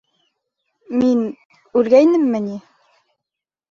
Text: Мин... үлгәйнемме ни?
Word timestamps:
Мин... 1.03 1.21
үлгәйнемме 1.83 2.45
ни? 2.51 2.61